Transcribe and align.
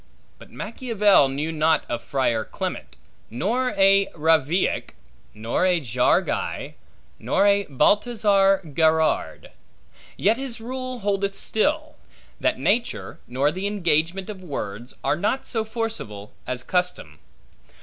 But 0.39 0.49
Machiavel 0.49 1.29
knew 1.29 1.51
not 1.51 1.83
of 1.87 2.01
a 2.01 2.03
Friar 2.03 2.43
Clement, 2.43 2.95
nor 3.29 3.75
a 3.77 4.07
Ravillac, 4.15 4.95
nor 5.35 5.63
a 5.67 5.79
Jaureguy, 5.79 6.71
nor 7.19 7.45
a 7.45 7.65
Baltazar 7.69 8.63
Gerard; 8.65 9.51
yet 10.17 10.37
his 10.37 10.59
rule 10.59 11.01
holdeth 11.01 11.37
still, 11.37 11.97
that 12.39 12.57
nature, 12.57 13.19
nor 13.27 13.51
the 13.51 13.67
engagement 13.67 14.27
of 14.31 14.43
words, 14.43 14.95
are 15.03 15.15
not 15.15 15.45
so 15.45 15.63
forcible, 15.63 16.33
as 16.47 16.63
custom. 16.63 17.19